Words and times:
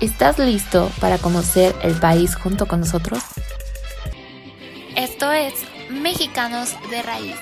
¿Estás 0.00 0.38
listo 0.38 0.90
para 0.98 1.18
conocer 1.18 1.74
el 1.82 1.94
país 2.00 2.34
junto 2.34 2.66
con 2.66 2.80
nosotros? 2.80 3.22
Esto 4.96 5.30
es 5.30 5.52
Mexicanos 5.90 6.74
de 6.88 7.02
Raíz. 7.02 7.36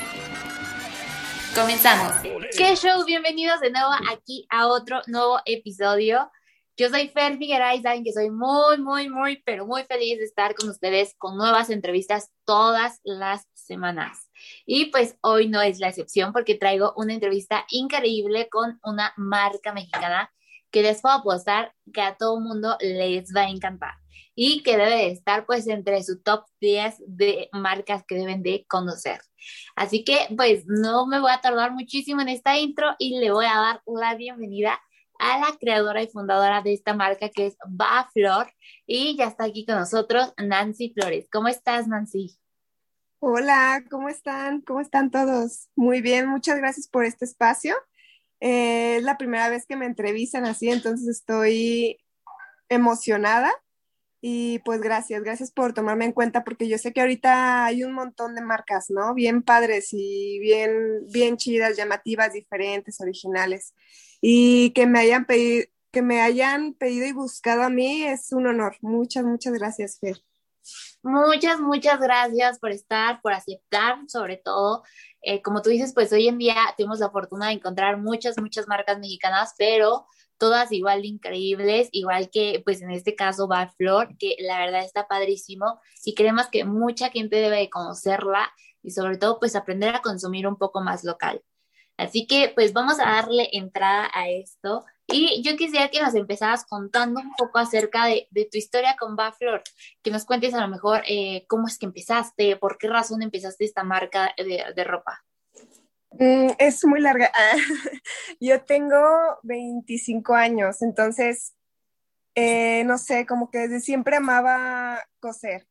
Comenzamos. 1.54 2.16
¿Qué 2.56 2.74
show? 2.74 3.04
Bienvenidos 3.06 3.60
de 3.60 3.70
nuevo 3.70 3.90
aquí 4.10 4.44
a 4.50 4.66
otro 4.66 5.02
nuevo 5.06 5.38
episodio. 5.44 6.32
Yo 6.76 6.88
soy 6.88 7.06
Fer 7.06 7.38
Figueroa 7.38 7.76
y 7.76 7.82
saben 7.82 8.02
que 8.02 8.12
soy 8.12 8.28
muy, 8.28 8.78
muy, 8.78 9.08
muy, 9.08 9.40
pero 9.46 9.64
muy 9.64 9.84
feliz 9.84 10.18
de 10.18 10.24
estar 10.24 10.56
con 10.56 10.68
ustedes 10.68 11.14
con 11.16 11.36
nuevas 11.36 11.70
entrevistas 11.70 12.32
todas 12.44 12.98
las 13.04 13.46
semanas. 13.54 14.30
Y 14.66 14.86
pues 14.86 15.16
hoy 15.20 15.46
no 15.46 15.62
es 15.62 15.78
la 15.78 15.90
excepción 15.90 16.32
porque 16.32 16.56
traigo 16.56 16.92
una 16.96 17.14
entrevista 17.14 17.66
increíble 17.70 18.48
con 18.48 18.80
una 18.82 19.12
marca 19.16 19.72
mexicana 19.72 20.32
que 20.70 20.82
les 20.82 21.00
puedo 21.00 21.14
apostar 21.14 21.74
que 21.92 22.00
a 22.00 22.16
todo 22.16 22.40
mundo 22.40 22.76
les 22.80 23.32
va 23.34 23.42
a 23.42 23.50
encantar 23.50 23.94
y 24.34 24.62
que 24.62 24.76
debe 24.76 24.96
de 24.96 25.10
estar 25.10 25.46
pues 25.46 25.66
entre 25.66 26.02
su 26.02 26.22
top 26.22 26.44
10 26.60 27.02
de 27.06 27.48
marcas 27.52 28.04
que 28.06 28.14
deben 28.14 28.42
de 28.42 28.64
conocer. 28.68 29.20
Así 29.74 30.04
que 30.04 30.28
pues 30.36 30.64
no 30.66 31.06
me 31.06 31.20
voy 31.20 31.32
a 31.32 31.40
tardar 31.40 31.72
muchísimo 31.72 32.20
en 32.20 32.28
esta 32.28 32.58
intro 32.58 32.94
y 32.98 33.18
le 33.18 33.32
voy 33.32 33.46
a 33.46 33.56
dar 33.56 33.82
la 33.86 34.14
bienvenida 34.14 34.80
a 35.18 35.38
la 35.40 35.56
creadora 35.58 36.02
y 36.02 36.08
fundadora 36.08 36.62
de 36.62 36.72
esta 36.72 36.94
marca 36.94 37.28
que 37.28 37.46
es 37.46 37.56
Va 37.64 38.08
Flor 38.12 38.52
y 38.86 39.16
ya 39.16 39.26
está 39.26 39.44
aquí 39.44 39.66
con 39.66 39.74
nosotros 39.74 40.32
Nancy 40.36 40.92
Flores. 40.94 41.28
¿Cómo 41.30 41.48
estás 41.48 41.88
Nancy? 41.88 42.38
Hola, 43.18 43.84
¿cómo 43.90 44.08
están? 44.08 44.60
¿Cómo 44.60 44.80
están 44.80 45.10
todos? 45.10 45.68
Muy 45.74 46.00
bien, 46.00 46.28
muchas 46.28 46.58
gracias 46.58 46.86
por 46.86 47.04
este 47.04 47.24
espacio. 47.24 47.74
Eh, 48.40 48.96
es 48.98 49.02
la 49.02 49.18
primera 49.18 49.48
vez 49.48 49.66
que 49.66 49.76
me 49.76 49.86
entrevistan 49.86 50.46
así, 50.46 50.70
entonces 50.70 51.08
estoy 51.08 51.98
emocionada 52.68 53.52
y 54.20 54.58
pues 54.60 54.80
gracias, 54.80 55.22
gracias 55.22 55.52
por 55.52 55.72
tomarme 55.74 56.04
en 56.04 56.12
cuenta 56.12 56.42
porque 56.44 56.68
yo 56.68 56.76
sé 56.78 56.92
que 56.92 57.00
ahorita 57.00 57.66
hay 57.66 57.84
un 57.84 57.92
montón 57.92 58.34
de 58.34 58.42
marcas, 58.42 58.90
¿no? 58.90 59.14
Bien 59.14 59.42
padres 59.42 59.88
y 59.92 60.38
bien, 60.40 61.06
bien 61.12 61.36
chidas, 61.36 61.76
llamativas, 61.76 62.32
diferentes, 62.32 63.00
originales. 63.00 63.74
Y 64.20 64.70
que 64.72 64.86
me 64.86 64.98
hayan 65.00 65.24
pedido, 65.24 65.66
que 65.92 66.02
me 66.02 66.20
hayan 66.20 66.74
pedido 66.74 67.06
y 67.06 67.12
buscado 67.12 67.62
a 67.62 67.70
mí 67.70 68.04
es 68.04 68.32
un 68.32 68.46
honor. 68.48 68.76
Muchas, 68.80 69.24
muchas 69.24 69.52
gracias, 69.54 69.98
Fer. 70.00 70.27
Muchas, 71.02 71.60
muchas 71.60 72.00
gracias 72.00 72.58
por 72.58 72.72
estar, 72.72 73.20
por 73.22 73.32
aceptar, 73.32 73.98
sobre 74.08 74.36
todo. 74.36 74.82
Eh, 75.22 75.42
como 75.42 75.62
tú 75.62 75.70
dices, 75.70 75.92
pues 75.94 76.12
hoy 76.12 76.28
en 76.28 76.38
día 76.38 76.56
tenemos 76.76 77.00
la 77.00 77.10
fortuna 77.10 77.48
de 77.48 77.54
encontrar 77.54 77.98
muchas, 77.98 78.38
muchas 78.38 78.68
marcas 78.68 78.98
mexicanas, 78.98 79.54
pero 79.56 80.06
todas 80.38 80.72
igual 80.72 81.02
de 81.02 81.08
increíbles, 81.08 81.88
igual 81.92 82.30
que 82.30 82.62
pues 82.64 82.80
en 82.80 82.90
este 82.90 83.14
caso 83.14 83.48
va 83.48 83.68
Flor, 83.76 84.16
que 84.18 84.36
la 84.40 84.58
verdad 84.58 84.84
está 84.84 85.08
padrísimo 85.08 85.80
y 86.04 86.14
creemos 86.14 86.46
que 86.48 86.64
mucha 86.64 87.10
gente 87.10 87.36
debe 87.36 87.58
de 87.58 87.70
conocerla 87.70 88.52
y 88.82 88.92
sobre 88.92 89.18
todo 89.18 89.38
pues 89.40 89.56
aprender 89.56 89.94
a 89.94 90.02
consumir 90.02 90.46
un 90.46 90.56
poco 90.56 90.80
más 90.80 91.04
local. 91.04 91.42
Así 91.96 92.26
que 92.26 92.52
pues 92.54 92.72
vamos 92.72 93.00
a 93.00 93.06
darle 93.06 93.48
entrada 93.52 94.08
a 94.14 94.28
esto. 94.28 94.84
Y 95.10 95.42
yo 95.42 95.56
quisiera 95.56 95.88
que 95.88 96.02
nos 96.02 96.14
empezaras 96.14 96.66
contando 96.66 97.20
un 97.20 97.32
poco 97.34 97.58
acerca 97.58 98.04
de, 98.04 98.28
tu 98.30 98.58
historia 98.58 98.94
con 98.98 99.16
Baflor, 99.16 99.62
que 100.02 100.10
nos 100.10 100.26
cuentes 100.26 100.52
a 100.52 100.60
lo 100.60 100.68
mejor 100.68 101.02
eh, 101.08 101.46
cómo 101.48 101.66
es 101.66 101.78
que 101.78 101.86
empezaste, 101.86 102.56
por 102.56 102.76
qué 102.76 102.88
razón 102.88 103.22
empezaste 103.22 103.64
esta 103.64 103.84
marca 103.84 104.34
de, 104.36 104.84
ropa. 104.84 105.24
Mm, 106.12 106.50
es 106.58 106.84
muy 106.84 107.00
larga. 107.00 107.32
yo 108.40 108.60
tengo 108.64 108.98
25 109.44 110.34
años, 110.34 110.82
entonces, 110.82 111.54
eh, 112.34 112.84
no 112.84 112.98
sé, 112.98 113.24
como 113.24 113.50
que 113.50 113.60
desde 113.60 113.80
siempre 113.80 114.16
amaba 114.16 115.02
coser. 115.20 115.66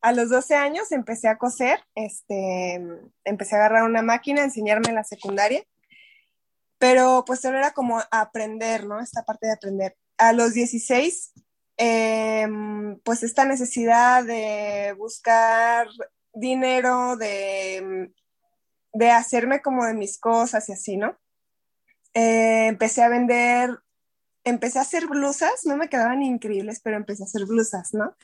A 0.00 0.12
los 0.12 0.30
12 0.30 0.56
años 0.56 0.90
empecé 0.90 1.28
a 1.28 1.38
coser, 1.38 1.78
este, 1.94 2.82
empecé 3.22 3.54
a 3.54 3.58
agarrar 3.58 3.84
una 3.84 4.02
máquina, 4.02 4.42
enseñarme 4.42 4.88
en 4.88 4.96
la 4.96 5.04
secundaria 5.04 5.62
pero 6.80 7.24
pues 7.26 7.40
solo 7.40 7.58
era 7.58 7.72
como 7.72 8.00
aprender, 8.10 8.86
¿no? 8.86 9.00
Esta 9.00 9.22
parte 9.22 9.46
de 9.46 9.52
aprender. 9.52 9.96
A 10.16 10.32
los 10.32 10.54
16, 10.54 11.32
em, 11.76 12.98
pues 13.00 13.22
esta 13.22 13.44
necesidad 13.44 14.24
de 14.24 14.94
buscar 14.96 15.88
dinero, 16.32 17.16
de, 17.18 18.10
de 18.94 19.10
hacerme 19.10 19.60
como 19.60 19.84
de 19.84 19.92
mis 19.92 20.18
cosas 20.18 20.70
y 20.70 20.72
así, 20.72 20.96
¿no? 20.96 21.18
Eh, 22.14 22.68
empecé 22.68 23.02
a 23.02 23.10
vender, 23.10 23.78
empecé 24.44 24.78
a 24.78 24.82
hacer 24.82 25.06
blusas, 25.06 25.66
no 25.66 25.76
me 25.76 25.90
quedaban 25.90 26.22
increíbles, 26.22 26.80
pero 26.80 26.96
empecé 26.96 27.24
a 27.24 27.26
hacer 27.26 27.44
blusas, 27.44 27.92
¿no? 27.92 28.16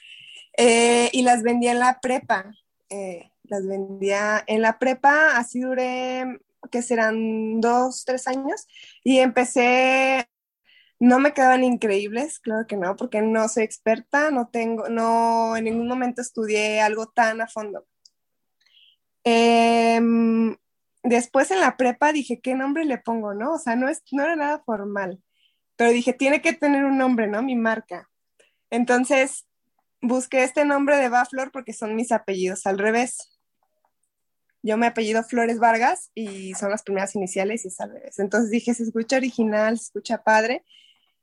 Eh, 0.56 1.10
y 1.12 1.22
las 1.22 1.42
vendía 1.42 1.72
en 1.72 1.80
la 1.80 2.00
prepa. 2.00 2.54
Eh, 2.88 3.30
las 3.44 3.66
vendía 3.66 4.42
en 4.46 4.62
la 4.62 4.78
prepa, 4.78 5.36
así 5.36 5.60
duré 5.60 6.40
que 6.68 6.82
serán 6.82 7.60
dos, 7.60 8.04
tres 8.04 8.28
años, 8.28 8.66
y 9.04 9.18
empecé, 9.18 10.28
no 10.98 11.18
me 11.18 11.32
quedaban 11.34 11.64
increíbles, 11.64 12.38
claro 12.40 12.66
que 12.66 12.76
no, 12.76 12.96
porque 12.96 13.22
no 13.22 13.48
soy 13.48 13.64
experta, 13.64 14.30
no 14.30 14.48
tengo, 14.48 14.88
no, 14.88 15.56
en 15.56 15.64
ningún 15.64 15.88
momento 15.88 16.22
estudié 16.22 16.80
algo 16.80 17.06
tan 17.08 17.40
a 17.40 17.48
fondo. 17.48 17.86
Em, 19.24 20.56
después 21.02 21.50
en 21.50 21.60
la 21.60 21.76
prepa 21.76 22.12
dije, 22.12 22.40
¿qué 22.40 22.54
nombre 22.54 22.84
le 22.84 22.98
pongo, 22.98 23.34
no? 23.34 23.54
O 23.54 23.58
sea, 23.58 23.76
no, 23.76 23.88
es, 23.88 24.02
no 24.12 24.22
era 24.22 24.36
nada 24.36 24.62
formal, 24.64 25.20
pero 25.76 25.90
dije, 25.90 26.12
tiene 26.12 26.40
que 26.42 26.52
tener 26.52 26.84
un 26.84 26.98
nombre, 26.98 27.26
¿no? 27.26 27.42
Mi 27.42 27.56
marca. 27.56 28.08
Entonces, 28.70 29.46
busqué 30.00 30.44
este 30.44 30.64
nombre 30.64 30.96
de 30.96 31.08
Baflor 31.08 31.50
porque 31.52 31.72
son 31.72 31.94
mis 31.94 32.12
apellidos 32.12 32.66
al 32.66 32.78
revés. 32.78 33.35
Yo 34.66 34.76
me 34.76 34.88
apellido 34.88 35.22
Flores 35.22 35.60
Vargas 35.60 36.10
y 36.12 36.52
son 36.54 36.70
las 36.70 36.82
primeras 36.82 37.14
iniciales 37.14 37.64
y 37.64 37.68
es 37.68 37.80
al 37.80 37.92
revés. 37.92 38.18
Entonces 38.18 38.50
dije, 38.50 38.74
se 38.74 38.82
escucha 38.82 39.16
original, 39.16 39.78
se 39.78 39.84
escucha 39.84 40.24
padre. 40.24 40.64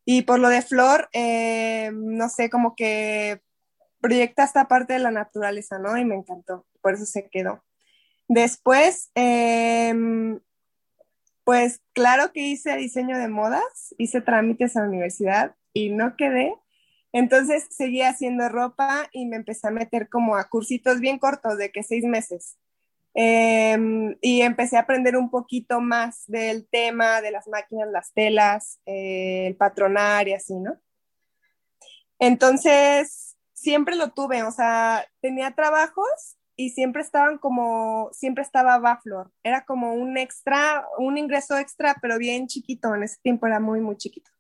Y 0.05 0.21
por 0.21 0.39
lo 0.39 0.47
de 0.47 0.61
Flor, 0.61 1.09
eh, 1.11 1.91
no 1.93 2.29
sé, 2.29 2.49
como 2.49 2.73
que 2.73 3.41
proyecta 3.99 4.45
esta 4.45 4.69
parte 4.69 4.93
de 4.93 4.99
la 4.99 5.11
naturaleza, 5.11 5.77
¿no? 5.77 5.97
Y 5.97 6.05
me 6.05 6.15
encantó, 6.15 6.65
por 6.81 6.93
eso 6.93 7.05
se 7.05 7.27
quedó. 7.29 7.65
Después, 8.29 9.11
em, 9.13 10.39
pues 11.43 11.81
claro 11.91 12.31
que 12.31 12.39
hice 12.47 12.77
diseño 12.77 13.17
de 13.17 13.27
modas, 13.27 13.93
hice 13.97 14.21
trámites 14.21 14.77
a 14.77 14.81
la 14.81 14.87
universidad 14.87 15.55
y 15.73 15.89
no 15.89 16.15
quedé. 16.15 16.55
Entonces 17.11 17.67
seguí 17.69 18.03
haciendo 18.03 18.47
ropa 18.47 19.09
y 19.11 19.25
me 19.25 19.35
empecé 19.35 19.67
a 19.67 19.71
meter 19.71 20.07
como 20.07 20.37
a 20.37 20.49
cursitos 20.49 21.01
bien 21.01 21.19
cortos 21.19 21.57
de 21.57 21.71
que 21.71 21.83
seis 21.83 22.05
meses. 22.05 22.57
Em, 23.15 24.15
y 24.21 24.41
empecé 24.41 24.77
a 24.77 24.81
aprender 24.81 25.15
un 25.15 25.29
poquito 25.29 25.79
más 25.81 26.23
del 26.27 26.67
tema 26.67 27.21
de 27.21 27.31
las 27.31 27.47
máquinas, 27.47 27.89
las 27.91 28.11
telas, 28.13 28.79
eh, 28.85 29.45
el 29.47 29.55
patronar 29.55 30.27
y 30.27 30.33
así, 30.33 30.55
¿no? 30.55 30.79
Entonces, 32.17 33.37
siempre 33.53 33.95
lo 33.95 34.11
tuve, 34.11 34.43
o 34.43 34.51
sea, 34.51 35.05
tenía 35.21 35.51
trabajos 35.51 36.37
y 36.55 36.71
siempre 36.71 37.01
estaban 37.01 37.37
como, 37.37 38.09
siempre 38.13 38.43
estaba 38.43 38.79
Baflor, 38.79 39.31
era 39.43 39.63
como 39.65 39.93
un 39.93 40.17
extra, 40.17 40.85
un 40.97 41.17
ingreso 41.17 41.57
extra, 41.57 41.95
pero 42.01 42.17
bien 42.17 42.47
chiquito, 42.47 42.95
en 42.95 43.03
ese 43.03 43.17
tiempo 43.21 43.45
era 43.45 43.59
muy, 43.59 43.79
muy 43.79 43.97
chiquito. 43.97 44.31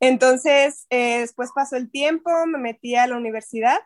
Entonces, 0.00 0.86
eh, 0.90 1.20
después 1.20 1.50
pasó 1.54 1.76
el 1.76 1.90
tiempo, 1.90 2.30
me 2.46 2.58
metí 2.58 2.94
a 2.94 3.06
la 3.06 3.16
universidad. 3.16 3.80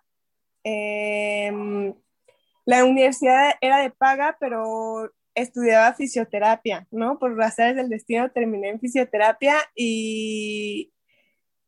La 2.64 2.84
universidad 2.84 3.54
era 3.60 3.78
de 3.78 3.90
paga, 3.90 4.36
pero 4.38 5.10
estudiaba 5.34 5.94
fisioterapia, 5.94 6.86
¿no? 6.90 7.18
Por 7.18 7.36
razones 7.36 7.76
del 7.76 7.88
destino 7.88 8.30
terminé 8.30 8.68
en 8.70 8.80
fisioterapia 8.80 9.56
y 9.74 10.92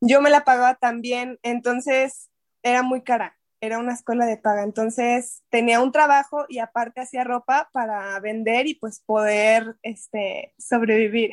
yo 0.00 0.20
me 0.20 0.30
la 0.30 0.44
pagaba 0.44 0.74
también, 0.74 1.38
entonces 1.42 2.30
era 2.62 2.82
muy 2.82 3.02
cara, 3.02 3.38
era 3.60 3.78
una 3.78 3.94
escuela 3.94 4.26
de 4.26 4.36
paga, 4.36 4.62
entonces 4.62 5.42
tenía 5.48 5.80
un 5.80 5.92
trabajo 5.92 6.44
y 6.48 6.58
aparte 6.58 7.00
hacía 7.00 7.24
ropa 7.24 7.70
para 7.72 8.18
vender 8.20 8.66
y 8.66 8.74
pues 8.74 9.00
poder 9.00 9.76
este, 9.82 10.54
sobrevivir. 10.58 11.30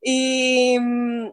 Y 0.00 0.78
mm, 0.78 1.30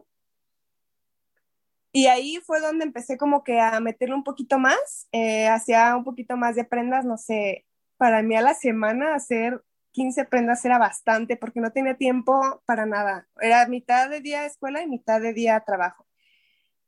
y 1.92 2.06
ahí 2.06 2.38
fue 2.44 2.60
donde 2.60 2.84
empecé 2.84 3.16
como 3.16 3.42
que 3.44 3.60
a 3.60 3.80
meterle 3.80 4.14
un 4.14 4.24
poquito 4.24 4.58
más, 4.58 5.08
eh, 5.12 5.48
hacía 5.48 5.96
un 5.96 6.04
poquito 6.04 6.36
más 6.36 6.54
de 6.56 6.64
prendas, 6.64 7.04
no 7.04 7.16
sé, 7.16 7.66
para 7.96 8.22
mí 8.22 8.36
a 8.36 8.42
la 8.42 8.54
semana 8.54 9.14
hacer 9.14 9.62
15 9.92 10.24
prendas 10.26 10.64
era 10.64 10.78
bastante 10.78 11.36
porque 11.36 11.60
no 11.60 11.72
tenía 11.72 11.96
tiempo 11.96 12.62
para 12.64 12.86
nada. 12.86 13.28
Era 13.40 13.66
mitad 13.66 14.08
de 14.08 14.20
día 14.20 14.46
escuela 14.46 14.82
y 14.82 14.86
mitad 14.88 15.20
de 15.20 15.34
día 15.34 15.60
trabajo. 15.66 16.06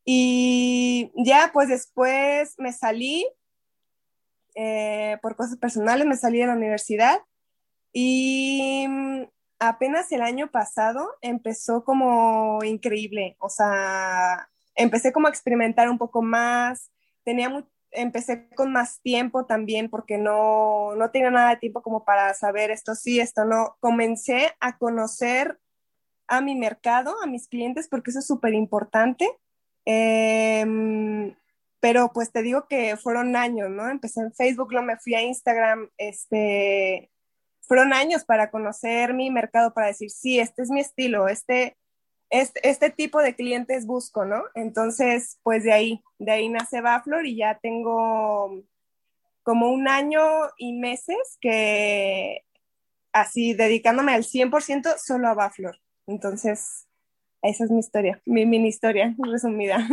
Y 0.05 1.13
ya, 1.17 1.51
pues 1.53 1.69
después 1.69 2.55
me 2.59 2.73
salí 2.73 3.27
eh, 4.55 5.19
por 5.23 5.37
cosas 5.37 5.57
personales, 5.59 6.07
me 6.07 6.17
salí 6.17 6.39
de 6.39 6.47
la 6.47 6.55
universidad 6.55 7.21
y 7.93 8.87
mm, 8.89 9.25
apenas 9.59 10.11
el 10.13 10.23
año 10.23 10.51
pasado 10.51 11.09
empezó 11.21 11.85
como 11.85 12.63
increíble, 12.65 13.37
o 13.39 13.49
sea, 13.49 14.51
empecé 14.75 15.13
como 15.13 15.27
a 15.27 15.31
experimentar 15.31 15.89
un 15.89 15.99
poco 15.99 16.23
más, 16.23 16.91
tenía 17.25 17.49
empecé 17.93 18.49
con 18.55 18.73
más 18.73 19.01
tiempo 19.03 19.45
también 19.47 19.91
porque 19.91 20.19
no, 20.19 20.95
no 20.97 21.11
tenía 21.11 21.31
nada 21.31 21.51
de 21.51 21.57
tiempo 21.57 21.83
como 21.83 22.05
para 22.05 22.33
saber 22.35 22.71
esto 22.71 22.95
sí, 22.95 23.21
esto 23.21 23.45
no. 23.45 23.77
Comencé 23.81 24.53
a 24.61 24.79
conocer 24.79 25.59
a 26.27 26.41
mi 26.41 26.55
mercado, 26.55 27.15
a 27.23 27.27
mis 27.27 27.49
clientes, 27.49 27.89
porque 27.89 28.11
eso 28.11 28.21
es 28.21 28.27
súper 28.27 28.55
importante. 28.55 29.29
Em, 29.85 31.35
pero 31.81 32.13
pues 32.13 32.33
te 32.33 32.43
digo 32.43 32.67
que 32.69 32.97
fueron 32.97 33.37
años, 33.37 33.71
¿no? 33.71 33.89
Empecé 33.89 34.21
en 34.21 34.33
Facebook, 34.33 34.73
luego 34.73 34.87
me 34.87 34.99
fui 34.99 35.15
a 35.15 35.23
Instagram, 35.23 35.91
este, 35.99 37.11
fueron 37.61 37.93
años 37.93 38.25
para 38.25 38.51
conocer 38.51 39.15
mi 39.15 39.31
mercado, 39.31 39.75
para 39.75 39.89
decir, 39.89 40.11
sí, 40.11 40.39
este 40.39 40.63
es 40.63 40.71
mi 40.71 40.81
estilo, 40.81 41.29
este, 41.29 41.77
este, 42.33 42.67
este 42.67 42.89
tipo 42.89 43.21
de 43.21 43.37
clientes 43.37 43.87
busco, 43.87 44.25
¿no? 44.25 44.43
Entonces, 44.55 45.39
pues 45.43 45.65
de 45.65 45.73
ahí, 45.73 46.03
de 46.19 46.33
ahí 46.33 46.49
nace 46.49 46.81
Baflor 46.81 47.27
y 47.27 47.37
ya 47.37 47.59
tengo 47.63 48.65
como 49.43 49.69
un 49.71 49.87
año 49.87 50.23
y 50.57 50.73
meses 50.73 51.37
que 51.43 52.43
así 53.13 53.53
dedicándome 53.53 54.15
al 54.15 54.25
100% 54.25 54.97
solo 54.97 55.29
a 55.29 55.35
Baflor. 55.35 55.79
Entonces, 56.07 56.89
esa 57.43 57.65
es 57.65 57.71
mi 57.71 57.81
historia, 57.81 58.23
mi 58.25 58.47
mini 58.47 58.69
historia 58.69 59.15
resumida. 59.19 59.87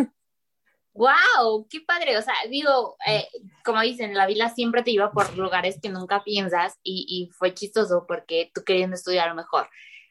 ¡Wow! 0.93 1.67
¡Qué 1.69 1.81
padre! 1.81 2.17
O 2.17 2.21
sea, 2.21 2.35
digo, 2.49 2.95
eh, 3.05 3.27
como 3.65 3.81
dicen, 3.81 4.13
la 4.13 4.27
vida 4.27 4.49
siempre 4.49 4.81
te 4.81 4.91
lleva 4.91 5.11
por 5.11 5.37
lugares 5.37 5.77
que 5.81 5.89
nunca 5.89 6.23
piensas 6.23 6.79
y, 6.83 7.29
fue 7.37 7.53
chistoso 7.53 8.05
porque 8.07 8.49
tú 8.53 8.63
queriendo 8.63 8.95
estudiar 8.95 9.27
lo 9.27 9.35
mejor 9.35 9.69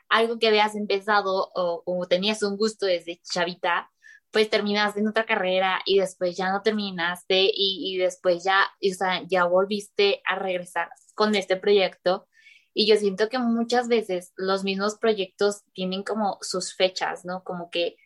algo 0.08 0.38
que 0.38 0.48
habías 0.48 0.74
empezado 0.74 1.50
o, 1.54 2.06
tenías 2.08 2.42
un 2.42 2.56
gusto 2.56 2.86
desde 2.86 3.20
chavita, 3.22 3.90
pues 4.30 4.50
terminaste 4.50 5.00
en 5.00 5.08
otra 5.08 5.26
carrera 5.26 5.80
y 5.86 5.98
después 5.98 6.36
ya 6.36 6.52
no 6.52 6.62
terminaste 6.62 7.50
y, 7.52 7.96
después 7.98 8.44
ya, 8.44 8.62
o 8.62 8.94
sea, 8.94 9.22
ya 9.26 9.44
volviste 9.44 10.22
a 10.26 10.38
regresar 10.38 10.90
con 11.14 11.34
este 11.34 11.56
proyecto. 11.56 12.26
Y 12.74 12.86
yo 12.86 12.96
siento 12.96 13.28
que 13.28 13.38
muchas 13.38 13.88
veces 13.88 14.32
los 14.36 14.64
mismos 14.64 14.98
proyectos 14.98 15.62
tienen 15.72 16.02
como 16.04 16.38
sus 16.42 16.74
fechas, 16.74 17.24
¿no? 17.24 17.42
Como 17.42 17.70
que 17.70 17.96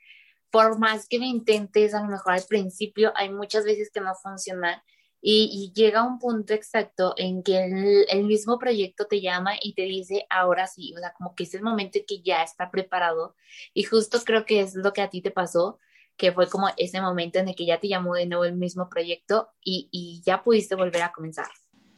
por 0.51 0.79
más 0.79 1.09
que 1.09 1.19
lo 1.19 1.25
intentes, 1.25 1.95
a 1.95 2.03
lo 2.03 2.09
mejor 2.09 2.35
al 2.35 2.45
principio 2.49 3.13
hay 3.17 3.31
muchas 3.31 3.65
veces 3.65 3.91
que 3.93 4.01
no 4.01 4.15
funcionan 4.15 4.81
y, 5.25 5.73
llega 5.75 6.03
un 6.03 6.19
punto 6.19 6.53
exacto 6.53 7.15
en 7.17 7.45
que 7.45 8.07
el, 8.09 8.25
mismo 8.25 8.59
proyecto 8.59 9.07
te 9.07 9.21
llama 9.21 9.53
y 9.63 9.75
te 9.75 9.83
dice, 9.83 10.27
ahora 10.29 10.67
sí, 10.67 10.93
o 10.97 10.99
sea, 10.99 11.13
como 11.13 11.35
que 11.37 11.45
es 11.45 11.55
el 11.55 11.63
momento 11.63 11.99
en 11.99 12.05
que 12.07 12.23
ya 12.23 12.43
está 12.43 12.71
preparado. 12.73 13.37
Y 13.73 13.85
justo 13.85 14.19
creo 14.25 14.45
que 14.45 14.61
es 14.61 14.75
lo 14.75 14.93
que 14.93 15.01
a 15.01 15.11
ti 15.11 15.23
te 15.23 15.31
pasó, 15.31 15.79
que 16.17 16.33
fue 16.33 16.49
como 16.49 16.69
ese 16.77 17.01
momento 17.01 17.39
en 17.39 17.49
el 17.49 17.55
que 17.55 17.67
ya 17.67 17.79
te 17.79 17.87
llamó 17.89 18.15
de 18.15 18.27
nuevo 18.27 18.45
el 18.45 18.57
mismo 18.57 18.89
proyecto 18.89 19.51
y, 19.65 19.89
y 19.93 20.23
ya 20.27 20.43
pudiste 20.43 20.75
volver 20.75 21.03
a 21.03 21.13
comenzar. 21.13 21.47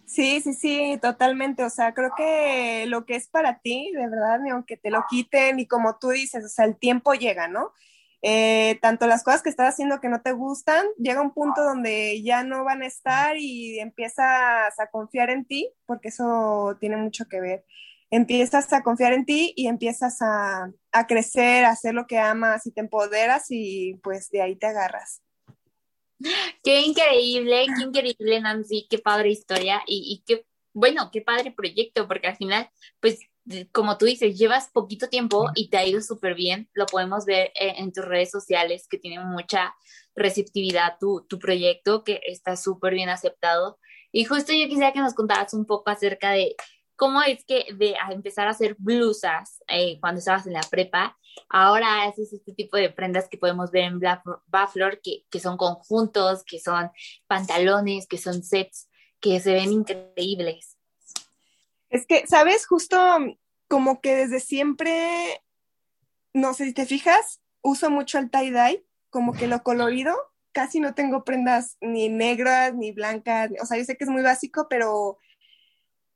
Sí, 0.04 0.42
sí, 0.42 0.52
sí, 0.52 0.98
totalmente. 1.00 1.64
O 1.64 1.70
sea, 1.70 1.94
creo 1.94 2.10
que 2.14 2.84
lo 2.88 3.06
que 3.06 3.16
es 3.16 3.28
para 3.28 3.60
ti, 3.60 3.90
de 3.92 4.06
verdad, 4.06 4.38
ni 4.40 4.50
aunque 4.50 4.76
te 4.76 4.90
lo 4.90 5.04
quiten, 5.08 5.58
y 5.60 5.66
como 5.66 5.98
tú 5.98 6.10
dices, 6.10 6.44
o 6.44 6.48
sea, 6.48 6.66
el 6.66 6.76
tiempo 6.76 7.14
llega, 7.14 7.48
¿no? 7.48 7.72
Eh, 8.26 8.78
tanto 8.80 9.06
las 9.06 9.22
cosas 9.22 9.42
que 9.42 9.50
estás 9.50 9.74
haciendo 9.74 10.00
que 10.00 10.08
no 10.08 10.22
te 10.22 10.32
gustan, 10.32 10.86
llega 10.96 11.20
un 11.20 11.34
punto 11.34 11.62
donde 11.62 12.22
ya 12.22 12.42
no 12.42 12.64
van 12.64 12.80
a 12.80 12.86
estar 12.86 13.36
y 13.36 13.78
empiezas 13.80 14.80
a 14.80 14.86
confiar 14.90 15.28
en 15.28 15.44
ti, 15.44 15.70
porque 15.84 16.08
eso 16.08 16.74
tiene 16.80 16.96
mucho 16.96 17.26
que 17.28 17.42
ver. 17.42 17.66
Empiezas 18.10 18.72
a 18.72 18.82
confiar 18.82 19.12
en 19.12 19.26
ti 19.26 19.52
y 19.56 19.66
empiezas 19.66 20.22
a, 20.22 20.70
a 20.90 21.06
crecer, 21.06 21.66
a 21.66 21.72
hacer 21.72 21.92
lo 21.92 22.06
que 22.06 22.18
amas 22.18 22.66
y 22.66 22.72
te 22.72 22.80
empoderas 22.80 23.50
y 23.50 24.00
pues 24.02 24.30
de 24.30 24.40
ahí 24.40 24.56
te 24.56 24.68
agarras. 24.68 25.20
Qué 26.62 26.80
increíble, 26.80 27.66
qué 27.76 27.82
increíble, 27.82 28.40
Nancy, 28.40 28.86
qué 28.88 29.00
padre 29.00 29.32
historia 29.32 29.82
y, 29.86 30.14
y 30.14 30.24
qué, 30.24 30.46
bueno, 30.72 31.10
qué 31.12 31.20
padre 31.20 31.50
proyecto, 31.50 32.08
porque 32.08 32.28
al 32.28 32.36
final, 32.36 32.70
pues 33.00 33.20
como 33.72 33.98
tú 33.98 34.06
dices, 34.06 34.38
llevas 34.38 34.70
poquito 34.70 35.08
tiempo 35.08 35.50
y 35.54 35.68
te 35.68 35.76
ha 35.76 35.86
ido 35.86 36.00
súper 36.00 36.34
bien. 36.34 36.68
Lo 36.74 36.86
podemos 36.86 37.24
ver 37.24 37.52
en, 37.54 37.92
tus 37.92 38.04
redes 38.04 38.30
sociales 38.30 38.86
que 38.88 38.98
tienen 38.98 39.26
mucha 39.26 39.74
receptividad 40.14 40.96
tu, 40.98 41.26
tu 41.28 41.38
proyecto, 41.38 42.04
que 42.04 42.20
está 42.26 42.56
súper 42.56 42.94
bien 42.94 43.08
aceptado. 43.08 43.78
Y 44.12 44.24
justo 44.24 44.52
yo 44.52 44.66
quisiera 44.68 44.92
que 44.92 45.00
nos 45.00 45.14
contaras 45.14 45.54
un 45.54 45.66
poco 45.66 45.90
acerca 45.90 46.30
de 46.30 46.56
cómo 46.96 47.22
es 47.22 47.44
que 47.44 47.66
de 47.74 47.96
empezar 48.10 48.46
a 48.46 48.52
hacer 48.52 48.76
blusas 48.78 49.62
eh, 49.68 49.98
cuando 50.00 50.20
estabas 50.20 50.46
en 50.46 50.52
la 50.52 50.62
prepa, 50.62 51.18
ahora 51.48 52.04
haces 52.04 52.32
este 52.32 52.52
tipo 52.52 52.76
de 52.76 52.90
prendas 52.90 53.28
que 53.28 53.38
podemos 53.38 53.70
ver 53.70 53.84
en 53.84 54.00
Baflor, 54.46 55.00
que, 55.02 55.24
que 55.30 55.40
son 55.40 55.56
conjuntos, 55.56 56.44
que 56.44 56.60
son 56.60 56.90
pantalones, 57.26 58.06
que 58.06 58.18
son 58.18 58.42
sets, 58.42 58.88
que 59.20 59.40
se 59.40 59.52
ven 59.52 59.72
increíbles. 59.72 60.73
Es 61.94 62.08
que, 62.08 62.26
¿sabes? 62.26 62.66
Justo 62.66 62.98
como 63.68 64.00
que 64.00 64.16
desde 64.16 64.40
siempre, 64.40 65.40
no 66.32 66.52
sé 66.52 66.64
si 66.64 66.72
te 66.74 66.86
fijas, 66.86 67.40
uso 67.62 67.88
mucho 67.88 68.18
el 68.18 68.32
tie-dye, 68.32 68.84
como 69.10 69.32
que 69.32 69.46
lo 69.46 69.62
colorido, 69.62 70.16
casi 70.50 70.80
no 70.80 70.94
tengo 70.94 71.22
prendas 71.22 71.76
ni 71.80 72.08
negras 72.08 72.74
ni 72.74 72.90
blancas, 72.90 73.52
o 73.62 73.64
sea, 73.64 73.78
yo 73.78 73.84
sé 73.84 73.96
que 73.96 74.02
es 74.02 74.10
muy 74.10 74.22
básico, 74.22 74.66
pero 74.68 75.18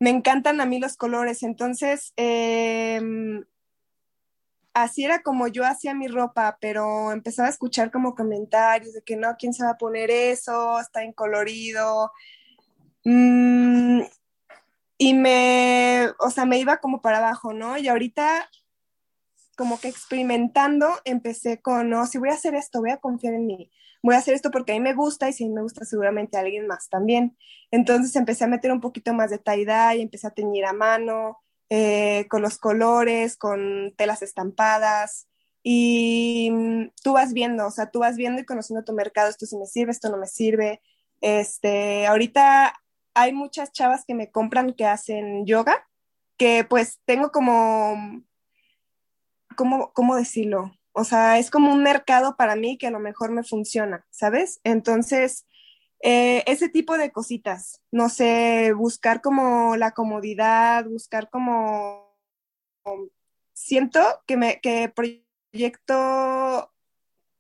me 0.01 0.11
encantan 0.11 0.61
a 0.61 0.67
mí 0.67 0.81
los 0.81 0.97
colores, 0.97 1.45
entonces, 1.45 2.13
em, 2.17 3.45
así 4.75 5.05
era 5.05 5.23
como 5.23 5.47
yo 5.47 5.65
hacía 5.65 5.95
mi 5.95 6.09
ropa, 6.09 6.59
pero 6.61 7.13
empezaba 7.13 7.47
a 7.47 7.53
escuchar 7.53 7.93
como 7.93 8.17
comentarios 8.17 8.95
de 8.95 9.03
que 9.03 9.15
no, 9.15 9.37
¿quién 9.39 9.55
se 9.55 9.63
va 9.63 9.71
a 9.71 9.79
poner 9.79 10.11
eso? 10.11 10.81
Está 10.81 11.05
incolorido. 11.05 12.11
Mm, 13.05 14.03
y 14.99 15.15
me, 15.15 16.09
o 16.19 16.31
sea, 16.31 16.45
me 16.45 16.59
iba 16.59 16.79
como 16.79 17.01
para 17.01 17.19
abajo, 17.19 17.53
¿no? 17.53 17.79
Y 17.79 17.89
ahorita 17.89 18.51
como 19.57 19.81
que 19.81 19.89
experimentando 19.89 20.89
empecé 21.05 21.61
con, 21.61 21.89
no, 21.89 22.07
si 22.07 22.19
voy 22.19 22.31
a 22.31 22.35
hacer 22.35 22.55
esto, 22.55 22.81
voy 22.81 22.91
a 22.91 22.99
confiar 22.99 23.35
en 23.35 23.47
mí, 23.47 23.71
voy 24.03 24.15
a 24.15 24.19
hacer 24.19 24.35
esto 24.35 24.51
porque 24.51 24.73
a 24.73 24.75
mí 24.75 24.81
me 24.81 24.95
gusta 24.95 25.29
y 25.29 25.33
si 25.33 25.45
a 25.45 25.47
mí 25.49 25.53
me 25.55 25.63
gusta 25.63 25.85
seguramente 25.85 26.37
a 26.37 26.41
alguien 26.41 26.67
más 26.67 26.89
también. 26.89 27.37
Entonces 27.71 28.15
empecé 28.17 28.45
a 28.45 28.49
meter 28.49 28.73
un 28.73 28.81
poquito 28.81 29.15
más 29.15 29.31
de 29.31 29.39
tie-dye, 29.39 30.03
empecé 30.03 30.27
a 30.27 30.31
teñir 30.31 30.65
a 30.65 30.73
mano, 30.73 31.39
eh, 31.71 32.27
con 32.29 32.43
los 32.43 32.59
colores, 32.59 33.37
con 33.37 33.95
telas 33.97 34.23
estampadas 34.23 35.29
y 35.63 36.51
mm, 36.53 36.91
tú 37.03 37.13
vas 37.13 37.33
viendo, 37.33 37.67
o 37.67 37.71
sea, 37.71 37.91
tú 37.91 38.01
vas 38.01 38.17
viendo 38.17 38.41
y 38.41 38.45
conociendo 38.45 38.85
tu 38.85 38.93
mercado, 38.95 39.29
esto 39.29 39.47
sí 39.47 39.57
me 39.57 39.67
sirve, 39.67 39.93
esto 39.93 40.09
no 40.11 40.17
me 40.19 40.27
sirve. 40.27 40.81
Este, 41.21 42.07
ahorita 42.07 42.75
hay 43.19 43.33
muchas 43.33 43.73
chavas 43.73 44.05
que 44.07 44.15
me 44.15 44.31
compran 44.31 44.73
que 44.75 44.87
hacen 44.87 45.45
yoga, 45.45 45.89
que 46.37 46.65
pues 46.65 47.01
tengo 47.05 47.33
como, 47.33 48.23
¿cómo, 49.57 49.93
cómo 49.93 50.15
decirlo? 50.15 50.73
O 50.93 51.03
sea, 51.03 51.39
es 51.39 51.51
como 51.51 51.73
un 51.73 51.83
mercado 51.83 52.37
para 52.37 52.55
mí 52.55 52.79
que 52.79 52.87
a 52.87 52.93
lo 52.93 53.01
mejor 53.01 53.33
me 53.33 53.43
funciona, 53.43 54.07
¿sabes? 54.11 54.61
Entonces, 54.63 55.47
eh, 56.01 56.45
ese 56.47 56.69
tipo 56.69 56.97
de 56.97 57.11
cositas, 57.11 57.83
no 57.91 58.09
sé, 58.09 58.73
buscar 58.73 59.21
como 59.21 59.77
la 59.77 59.91
comodidad, 59.91 60.85
buscar 60.85 61.29
como, 61.29 62.17
siento 63.53 64.01
que 64.27 64.37
me 64.37 64.61
que 64.61 64.93
proyecto 65.51 66.73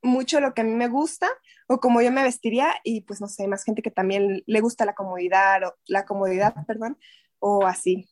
mucho 0.08 0.40
lo 0.40 0.54
que 0.54 0.62
a 0.62 0.64
mí 0.64 0.74
me 0.74 0.88
gusta 0.88 1.28
o 1.68 1.78
como 1.78 2.02
yo 2.02 2.10
me 2.10 2.22
vestiría 2.22 2.74
y 2.82 3.02
pues 3.02 3.20
no 3.20 3.28
sé, 3.28 3.46
más 3.46 3.64
gente 3.64 3.82
que 3.82 3.90
también 3.90 4.42
le 4.46 4.60
gusta 4.60 4.84
la 4.84 4.94
comodidad 4.94 5.62
o 5.64 5.76
la 5.86 6.04
comodidad, 6.04 6.54
perdón, 6.66 6.98
o 7.38 7.66
así. 7.66 8.08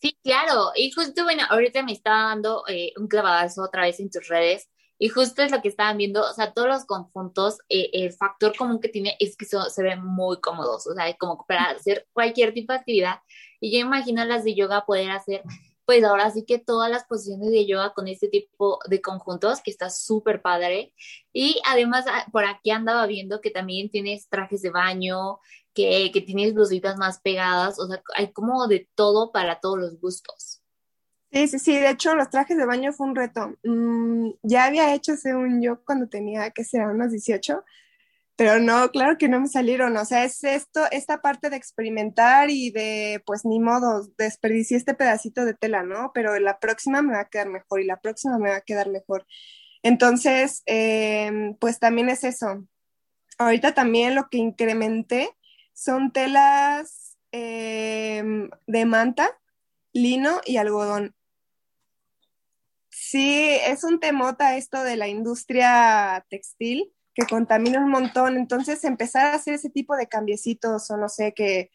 Sí, 0.00 0.16
claro, 0.22 0.70
y 0.74 0.90
justo, 0.92 1.24
bueno, 1.24 1.42
ahorita 1.48 1.82
me 1.82 1.92
estaba 1.92 2.28
dando 2.28 2.62
eh, 2.68 2.92
un 2.96 3.08
clavadazo 3.08 3.62
otra 3.62 3.82
vez 3.82 3.98
en 3.98 4.10
tus 4.10 4.28
redes 4.28 4.68
y 4.98 5.08
justo 5.08 5.42
es 5.42 5.50
lo 5.50 5.60
que 5.60 5.68
estaban 5.68 5.98
viendo, 5.98 6.22
o 6.22 6.32
sea, 6.32 6.52
todos 6.52 6.68
los 6.68 6.84
conjuntos, 6.86 7.58
eh, 7.68 7.90
el 7.92 8.12
factor 8.12 8.56
común 8.56 8.80
que 8.80 8.88
tiene 8.88 9.16
es 9.18 9.36
que 9.36 9.44
se 9.44 9.82
ven 9.82 10.04
muy 10.04 10.40
cómodos, 10.40 10.86
o 10.86 10.94
sea, 10.94 11.12
como 11.16 11.44
para 11.46 11.64
hacer 11.64 12.06
cualquier 12.12 12.54
tipo 12.54 12.72
de 12.72 12.78
actividad. 12.78 13.18
Y 13.60 13.72
yo 13.72 13.78
imagino 13.84 14.24
las 14.24 14.44
de 14.44 14.54
yoga 14.54 14.86
poder 14.86 15.10
hacer 15.10 15.42
pues 15.86 16.04
ahora 16.04 16.30
sí 16.30 16.44
que 16.44 16.58
todas 16.58 16.90
las 16.90 17.04
posiciones 17.04 17.50
de 17.50 17.66
yoga 17.66 17.94
con 17.94 18.08
este 18.08 18.28
tipo 18.28 18.80
de 18.88 19.00
conjuntos, 19.00 19.62
que 19.62 19.70
está 19.70 19.88
súper 19.88 20.42
padre. 20.42 20.92
Y 21.32 21.60
además, 21.64 22.04
ah, 22.08 22.26
por 22.32 22.44
aquí 22.44 22.70
andaba 22.70 23.06
viendo 23.06 23.40
que 23.40 23.50
también 23.50 23.88
tienes 23.88 24.28
trajes 24.28 24.62
de 24.62 24.70
baño, 24.70 25.38
que, 25.72 26.10
que 26.12 26.20
tienes 26.20 26.54
blusitas 26.54 26.96
más 26.96 27.20
pegadas, 27.20 27.78
o 27.78 27.86
sea, 27.86 28.02
hay 28.16 28.32
como 28.32 28.66
de 28.66 28.88
todo 28.94 29.30
para 29.30 29.60
todos 29.60 29.78
los 29.78 30.00
gustos. 30.00 30.62
Sí, 31.30 31.48
sí, 31.48 31.58
sí, 31.58 31.78
de 31.78 31.90
hecho 31.90 32.14
los 32.14 32.30
trajes 32.30 32.56
de 32.56 32.64
baño 32.64 32.92
fue 32.92 33.06
un 33.08 33.14
reto. 33.14 33.54
Mm, 33.62 34.30
ya 34.42 34.64
había 34.64 34.94
hecho 34.94 35.16
según 35.16 35.60
yo 35.62 35.84
cuando 35.84 36.08
tenía, 36.08 36.50
que 36.50 36.64
ser, 36.64 36.86
unos 36.86 37.10
18, 37.10 37.62
pero 38.36 38.60
no, 38.60 38.90
claro 38.90 39.16
que 39.16 39.28
no 39.28 39.40
me 39.40 39.48
salieron. 39.48 39.96
O 39.96 40.04
sea, 40.04 40.24
es 40.24 40.44
esto, 40.44 40.82
esta 40.90 41.22
parte 41.22 41.48
de 41.48 41.56
experimentar 41.56 42.50
y 42.50 42.70
de, 42.70 43.22
pues 43.24 43.46
ni 43.46 43.58
modo, 43.60 44.06
desperdicié 44.18 44.76
este 44.76 44.94
pedacito 44.94 45.46
de 45.46 45.54
tela, 45.54 45.82
¿no? 45.82 46.10
Pero 46.14 46.38
la 46.38 46.58
próxima 46.58 47.00
me 47.00 47.14
va 47.14 47.20
a 47.20 47.28
quedar 47.30 47.48
mejor 47.48 47.80
y 47.80 47.86
la 47.86 47.98
próxima 48.00 48.38
me 48.38 48.50
va 48.50 48.56
a 48.56 48.60
quedar 48.60 48.90
mejor. 48.90 49.26
Entonces, 49.82 50.62
em, 50.66 51.54
pues 51.56 51.78
también 51.78 52.10
es 52.10 52.24
eso. 52.24 52.66
Ahorita 53.38 53.74
también 53.74 54.14
lo 54.14 54.28
que 54.28 54.38
incrementé 54.38 55.30
son 55.72 56.12
telas 56.12 57.18
em, 57.32 58.50
de 58.66 58.84
manta, 58.86 59.30
lino 59.92 60.40
y 60.44 60.58
algodón. 60.58 61.14
Sí, 62.90 63.50
es 63.66 63.84
un 63.84 64.00
temota 64.00 64.56
esto 64.56 64.82
de 64.82 64.96
la 64.96 65.08
industria 65.08 66.24
textil 66.30 66.95
que 67.16 67.26
contamina 67.26 67.80
un 67.80 67.90
montón. 67.90 68.36
Entonces, 68.36 68.84
empezar 68.84 69.26
a 69.26 69.34
hacer 69.34 69.54
ese 69.54 69.70
tipo 69.70 69.96
de 69.96 70.06
cambiecitos 70.06 70.90
o 70.90 70.96
no 70.96 71.08
sé, 71.08 71.32
que 71.34 71.70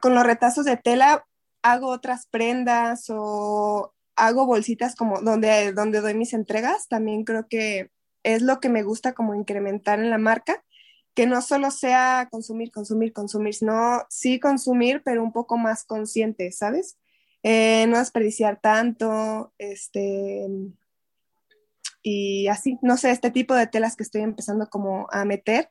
con 0.00 0.14
los 0.14 0.24
retazos 0.24 0.66
de 0.66 0.76
tela 0.76 1.26
hago 1.62 1.88
otras 1.88 2.26
prendas 2.26 3.06
o 3.08 3.94
hago 4.16 4.46
bolsitas 4.46 4.94
como 4.94 5.20
donde, 5.22 5.72
donde 5.72 6.00
doy 6.00 6.14
mis 6.14 6.34
entregas. 6.34 6.88
También 6.88 7.24
creo 7.24 7.48
que 7.48 7.90
es 8.22 8.42
lo 8.42 8.60
que 8.60 8.68
me 8.68 8.82
gusta 8.82 9.14
como 9.14 9.34
incrementar 9.34 9.98
en 9.98 10.10
la 10.10 10.18
marca, 10.18 10.62
que 11.14 11.26
no 11.26 11.40
solo 11.40 11.70
sea 11.70 12.28
consumir, 12.30 12.70
consumir, 12.70 13.12
consumir, 13.14 13.54
sino 13.54 14.04
sí 14.10 14.38
consumir, 14.38 15.02
pero 15.04 15.22
un 15.22 15.32
poco 15.32 15.56
más 15.56 15.84
consciente, 15.84 16.52
¿sabes? 16.52 16.98
Eh, 17.42 17.86
no 17.88 17.98
desperdiciar 17.98 18.60
tanto, 18.60 19.54
este, 19.56 20.46
y 22.02 22.48
así, 22.48 22.78
no 22.82 22.96
sé, 22.96 23.10
este 23.10 23.30
tipo 23.30 23.54
de 23.54 23.66
telas 23.66 23.96
que 23.96 24.02
estoy 24.02 24.22
empezando 24.22 24.68
como 24.68 25.06
a 25.10 25.24
meter. 25.24 25.70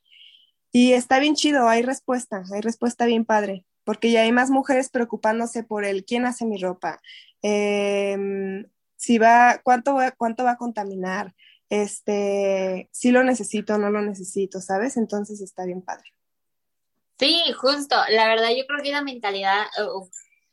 Y 0.72 0.92
está 0.92 1.18
bien 1.18 1.34
chido, 1.34 1.68
hay 1.68 1.82
respuesta, 1.82 2.44
hay 2.52 2.60
respuesta 2.60 3.06
bien 3.06 3.24
padre, 3.24 3.64
porque 3.84 4.10
ya 4.12 4.22
hay 4.22 4.32
más 4.32 4.50
mujeres 4.50 4.88
preocupándose 4.90 5.64
por 5.64 5.84
el 5.84 6.04
quién 6.04 6.26
hace 6.26 6.44
mi 6.46 6.58
ropa, 6.58 7.00
em, 7.42 8.66
si 8.96 9.18
va, 9.18 9.60
cuánto 9.64 9.96
cuánto 10.16 10.44
va 10.44 10.52
a 10.52 10.56
contaminar, 10.56 11.34
este, 11.70 12.88
si 12.92 13.10
lo 13.10 13.24
necesito 13.24 13.74
o 13.74 13.78
no 13.78 13.90
lo 13.90 14.02
necesito, 14.02 14.60
¿sabes? 14.60 14.96
Entonces 14.96 15.40
está 15.40 15.64
bien 15.64 15.82
padre. 15.82 16.12
Sí, 17.18 17.42
justo, 17.58 17.96
la 18.10 18.28
verdad 18.28 18.48
yo 18.56 18.66
creo 18.66 18.82
que 18.82 18.90
la 18.90 19.02
mentalidad, 19.02 19.64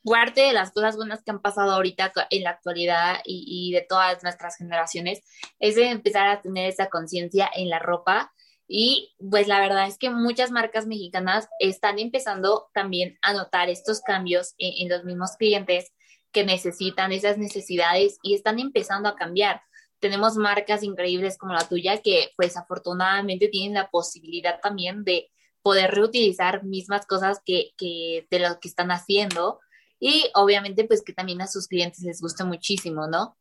parte 0.10 0.42
de 0.42 0.54
las 0.54 0.72
cosas 0.72 0.96
buenas 0.96 1.24
que 1.24 1.32
han 1.32 1.42
pasado 1.42 1.72
ahorita 1.72 2.12
en 2.30 2.44
la 2.44 2.52
actualidad 2.52 3.20
y, 3.26 3.72
de 3.74 3.82
todas 3.82 4.24
nuestras 4.24 4.58
generaciones 4.58 5.22
es 5.60 5.76
de 5.76 5.90
empezar 5.90 6.28
a 6.28 6.42
tener 6.42 6.70
esa 6.70 6.90
conciencia 6.90 7.50
en 7.54 7.70
la 7.70 7.80
ropa. 7.80 8.34
Y 8.68 9.16
pues 9.32 9.48
la 9.48 9.62
verdad 9.62 9.88
es 9.88 9.98
que 9.98 10.10
muchas 10.10 10.52
marcas 10.52 10.88
mexicanas 10.88 11.48
están 11.60 12.00
empezando 12.00 12.68
también 12.74 13.18
a 13.22 13.34
notar 13.34 13.70
estos 13.70 14.02
cambios 14.02 14.56
en, 14.58 14.74
en 14.84 14.90
los 14.90 15.06
mismos 15.06 15.38
clientes 15.38 15.94
que 16.32 16.44
necesitan 16.44 17.14
esas 17.14 17.38
necesidades 17.38 18.18
y 18.22 18.36
están 18.36 18.60
empezando 18.60 19.08
a 19.08 19.16
cambiar. 19.16 19.62
Tenemos 20.00 20.36
marcas 20.36 20.84
increíbles 20.84 21.38
como 21.38 21.54
la 21.54 21.68
tuya 21.68 22.02
que 22.02 22.32
pues 22.36 22.58
afortunadamente 22.58 23.48
tienen 23.48 23.74
la 23.74 23.90
posibilidad 23.90 24.60
también 24.60 25.04
de 25.04 25.32
poder 25.62 25.92
reutilizar 25.92 26.64
mismas 26.64 27.06
cosas 27.06 27.42
que, 27.46 27.72
que 27.78 28.28
de 28.30 28.40
lo 28.40 28.60
que 28.60 28.68
están 28.68 28.92
haciendo 28.92 29.60
y 30.00 30.30
obviamente 30.36 30.84
pues 30.84 31.02
que 31.02 31.14
también 31.14 31.42
a 31.42 31.48
sus 31.48 31.68
clientes 31.68 32.02
les 32.02 32.22
guste 32.22 32.44
muchísimo, 32.44 33.08
¿no? 33.08 33.38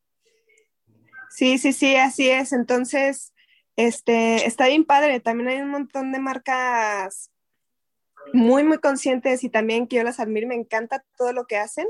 Sí, 1.31 1.59
sí, 1.59 1.73
sí, 1.73 1.97
así 1.97 2.31
es. 2.31 2.53
Entonces, 2.53 3.35
este, 3.77 4.47
está 4.47 4.69
bien 4.69 4.85
padre. 4.85 5.21
También 5.21 5.49
hay 5.49 5.61
un 5.61 5.71
montón 5.71 6.13
de 6.13 6.19
marcas 6.19 7.31
muy, 8.33 8.65
muy 8.65 8.79
conscientes 8.79 9.45
y 9.45 9.51
también 9.51 9.87
que 9.87 9.97
yo 9.97 10.03
las 10.03 10.19
admiro. 10.19 10.49
Me 10.49 10.55
encanta 10.55 11.05
todo 11.19 11.33
lo 11.33 11.47
que 11.47 11.59
hacen. 11.59 11.87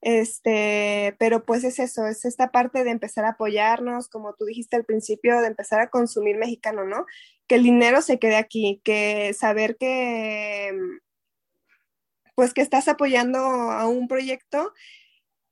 Este, 0.00 1.16
pero 1.18 1.44
pues 1.44 1.64
es 1.64 1.78
eso, 1.78 2.06
es 2.06 2.24
esta 2.24 2.50
parte 2.52 2.84
de 2.84 2.90
empezar 2.90 3.24
a 3.24 3.30
apoyarnos, 3.30 4.08
como 4.08 4.34
tú 4.34 4.44
dijiste 4.44 4.76
al 4.76 4.84
principio, 4.84 5.40
de 5.40 5.48
empezar 5.48 5.80
a 5.80 5.90
consumir 5.90 6.36
mexicano, 6.36 6.84
¿no? 6.84 7.06
Que 7.48 7.56
el 7.56 7.64
dinero 7.64 8.02
se 8.02 8.18
quede 8.18 8.36
aquí, 8.36 8.80
que 8.84 9.34
saber 9.34 9.76
que 9.76 10.72
pues 12.36 12.54
que 12.54 12.60
estás 12.60 12.86
apoyando 12.86 13.38
a 13.38 13.88
un 13.88 14.06
proyecto 14.08 14.72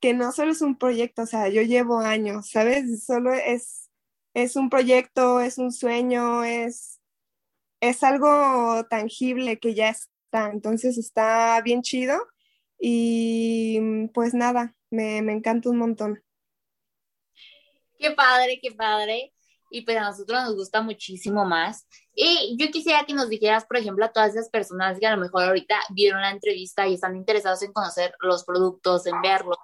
que 0.01 0.13
no 0.13 0.33
solo 0.33 0.53
es 0.53 0.61
un 0.61 0.77
proyecto, 0.77 1.23
o 1.23 1.27
sea, 1.27 1.49
yo 1.49 1.63
llevo 1.63 1.99
años, 1.99 2.51
¿sabes? 2.51 3.05
Solo 3.07 3.33
es, 3.33 3.91
es 4.35 4.55
un 4.55 4.69
proyecto, 4.69 5.41
es 5.41 5.57
un 5.57 5.73
sueño, 5.73 6.45
es, 6.45 7.01
es 7.81 8.03
algo 8.05 8.85
tangible 8.91 9.59
que 9.59 9.75
ya 9.75 9.89
está, 9.89 10.51
entonces 10.53 10.99
está 10.99 11.59
bien 11.63 11.81
chido 11.81 12.19
y 12.79 14.09
pues 14.13 14.35
nada, 14.35 14.77
me, 14.91 15.23
me 15.23 15.33
encanta 15.33 15.71
un 15.71 15.79
montón. 15.79 16.23
Qué 17.99 18.11
padre, 18.11 18.61
qué 18.63 18.73
padre 18.73 19.33
y 19.71 19.83
pues 19.83 19.97
a 19.97 20.03
nosotros 20.03 20.43
nos 20.43 20.55
gusta 20.55 20.83
muchísimo 20.83 21.47
más. 21.47 21.89
Y 22.15 22.57
yo 22.59 22.71
quisiera 22.71 23.05
que 23.05 23.15
nos 23.15 23.29
dijeras, 23.29 23.65
por 23.65 23.77
ejemplo, 23.77 24.05
a 24.05 24.13
todas 24.13 24.31
esas 24.31 24.49
personas 24.49 24.99
que 25.01 25.07
a 25.07 25.17
lo 25.17 25.21
mejor 25.21 25.45
ahorita 25.45 25.77
vieron 25.91 26.21
la 26.21 26.31
entrevista 26.31 26.87
y 26.87 26.95
están 26.95 27.17
interesados 27.17 27.63
en 27.63 27.73
conocer 27.73 28.15
los 28.21 28.45
productos, 28.45 29.07
en 29.07 29.21
verlos. 29.21 29.59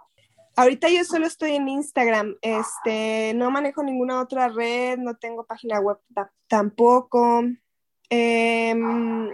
Ahorita 0.56 0.88
yo 0.88 1.04
solo 1.04 1.26
estoy 1.26 1.52
en 1.52 1.68
Instagram, 1.68 2.36
este, 2.42 3.32
no 3.34 3.50
manejo 3.50 3.82
ninguna 3.82 4.20
otra 4.20 4.48
red, 4.48 4.98
no 4.98 5.16
tengo 5.16 5.46
página 5.46 5.80
web 5.80 5.98
tampoco. 6.48 7.44
Em, 8.10 9.30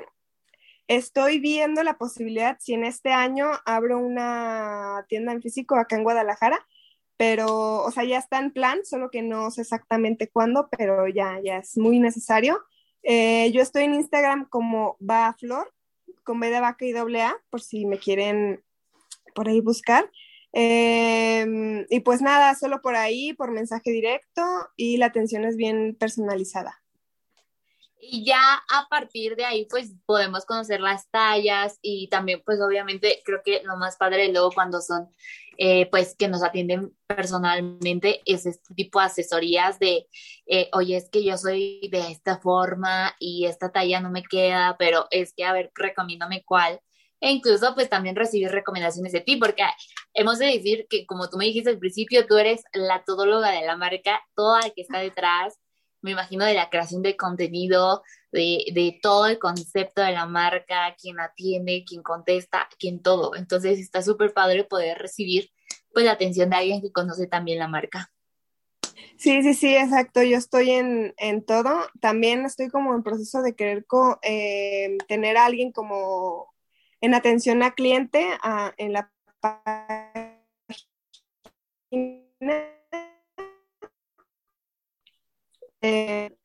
estoy 0.86 1.40
viendo 1.40 1.82
la 1.82 1.96
posibilidad, 1.96 2.58
si 2.60 2.74
en 2.74 2.84
este 2.84 3.12
año 3.12 3.50
abro 3.64 3.98
una 3.98 5.06
tienda 5.08 5.32
en 5.32 5.40
físico 5.40 5.74
acá 5.76 5.96
en 5.96 6.04
Guadalajara, 6.04 6.64
pero, 7.16 7.82
o 7.82 7.90
sea, 7.90 8.04
ya 8.04 8.18
está 8.18 8.38
en 8.38 8.52
plan, 8.52 8.84
solo 8.84 9.10
que 9.10 9.22
no 9.22 9.50
sé 9.50 9.62
exactamente 9.62 10.28
cuándo, 10.28 10.68
pero 10.76 11.08
ya, 11.08 11.40
ya 11.42 11.56
es 11.56 11.78
muy 11.78 11.98
necesario. 11.98 12.62
Eh, 13.08 13.52
yo 13.52 13.62
estoy 13.62 13.84
en 13.84 13.94
Instagram 13.94 14.48
como 14.48 14.96
Flor, 15.38 15.72
con 16.24 16.40
B 16.40 16.50
de 16.50 16.58
vaca 16.58 16.84
y 16.84 16.90
doble 16.90 17.22
A, 17.22 17.36
por 17.50 17.62
si 17.62 17.86
me 17.86 17.98
quieren 18.00 18.64
por 19.32 19.48
ahí 19.48 19.60
buscar. 19.60 20.10
Em, 20.52 21.86
y 21.88 22.00
pues 22.00 22.20
nada, 22.20 22.52
solo 22.56 22.82
por 22.82 22.96
ahí, 22.96 23.32
por 23.32 23.52
mensaje 23.52 23.92
directo 23.92 24.42
y 24.74 24.96
la 24.96 25.06
atención 25.06 25.44
es 25.44 25.56
bien 25.56 25.94
personalizada. 25.94 26.82
Y 27.98 28.24
ya 28.24 28.62
a 28.68 28.88
partir 28.88 29.36
de 29.36 29.44
ahí, 29.44 29.66
pues 29.70 29.94
podemos 30.04 30.44
conocer 30.44 30.80
las 30.80 31.08
tallas 31.10 31.78
y 31.80 32.08
también, 32.08 32.42
pues 32.44 32.60
obviamente, 32.60 33.22
creo 33.24 33.40
que 33.44 33.62
lo 33.64 33.76
más 33.76 33.96
padre 33.96 34.30
luego 34.30 34.52
cuando 34.52 34.80
son, 34.80 35.08
eh, 35.58 35.86
pues 35.90 36.14
que 36.16 36.28
nos 36.28 36.42
atienden 36.42 36.94
personalmente 37.06 38.20
es 38.26 38.44
este 38.44 38.74
tipo 38.74 39.00
de 39.00 39.06
asesorías 39.06 39.78
de, 39.78 40.06
eh, 40.46 40.68
oye, 40.72 40.96
es 40.96 41.08
que 41.10 41.24
yo 41.24 41.38
soy 41.38 41.88
de 41.90 42.10
esta 42.10 42.38
forma 42.38 43.14
y 43.18 43.46
esta 43.46 43.72
talla 43.72 44.00
no 44.00 44.10
me 44.10 44.22
queda, 44.22 44.76
pero 44.78 45.06
es 45.10 45.32
que, 45.34 45.44
a 45.44 45.52
ver, 45.52 45.70
recomiéndame 45.74 46.44
cuál. 46.44 46.80
E 47.20 47.30
incluso, 47.30 47.74
pues 47.74 47.88
también 47.88 48.14
recibir 48.14 48.50
recomendaciones 48.50 49.12
de 49.12 49.20
ti, 49.22 49.36
porque 49.36 49.64
hemos 50.12 50.38
de 50.38 50.46
decir 50.46 50.86
que, 50.90 51.06
como 51.06 51.30
tú 51.30 51.38
me 51.38 51.46
dijiste 51.46 51.70
al 51.70 51.78
principio, 51.78 52.26
tú 52.26 52.36
eres 52.36 52.62
la 52.74 53.04
todóloga 53.04 53.50
de 53.52 53.64
la 53.64 53.76
marca, 53.76 54.22
toda 54.34 54.60
la 54.60 54.70
que 54.70 54.82
está 54.82 54.98
detrás 54.98 55.58
me 56.02 56.12
imagino 56.12 56.44
de 56.44 56.54
la 56.54 56.70
creación 56.70 57.02
de 57.02 57.16
contenido, 57.16 58.02
de, 58.32 58.98
todo 59.02 59.26
el 59.26 59.38
concepto 59.38 60.02
de 60.02 60.12
la 60.12 60.26
marca, 60.26 60.94
quién 61.00 61.18
atiende, 61.20 61.84
quién 61.86 62.02
contesta, 62.02 62.68
quién 62.78 63.02
todo. 63.02 63.34
Entonces 63.34 63.78
está 63.78 64.02
súper 64.02 64.32
padre 64.32 64.64
poder 64.64 64.98
recibir 64.98 65.50
pues 65.92 66.04
la 66.04 66.12
atención 66.12 66.50
de 66.50 66.56
alguien 66.56 66.82
que 66.82 66.92
conoce 66.92 67.26
también 67.26 67.58
la 67.58 67.68
marca. 67.68 68.12
Sí, 69.16 69.42
sí, 69.42 69.54
sí, 69.54 69.74
exacto. 69.74 70.22
Yo 70.22 70.36
estoy 70.36 70.70
en, 70.70 71.14
todo. 71.46 71.86
También 72.00 72.44
estoy 72.44 72.68
como 72.68 72.94
en 72.94 73.02
proceso 73.02 73.42
de 73.42 73.54
querer 73.54 73.86
eh, 74.22 74.98
tener 75.08 75.36
a 75.38 75.46
alguien 75.46 75.72
como 75.72 76.52
en 77.00 77.14
atención 77.14 77.62
a 77.62 77.74
cliente 77.74 78.26
en 78.76 78.92
la 78.92 79.10
página 79.40 80.36
eh, 85.80 86.36